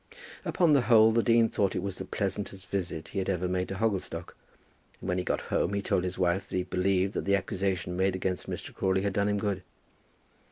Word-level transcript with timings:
Upon 0.45 0.73
the 0.73 0.81
whole 0.81 1.11
the 1.11 1.21
dean 1.21 1.47
thought 1.47 1.75
it 1.75 1.83
the 1.87 2.05
pleasantest 2.05 2.65
visit 2.65 3.09
he 3.09 3.19
had 3.19 3.29
ever 3.29 3.47
made 3.47 3.67
to 3.67 3.75
Hogglestock, 3.75 4.35
and 4.99 5.07
when 5.07 5.19
he 5.19 5.23
got 5.23 5.39
home 5.41 5.75
he 5.75 5.83
told 5.83 6.03
his 6.03 6.17
wife 6.17 6.49
that 6.49 6.57
he 6.57 6.63
believed 6.63 7.13
that 7.13 7.25
the 7.25 7.35
accusation 7.35 7.95
made 7.95 8.15
against 8.15 8.49
Mr. 8.49 8.73
Crawley 8.73 9.03
had 9.03 9.13
done 9.13 9.29
him 9.29 9.37
good. 9.37 9.61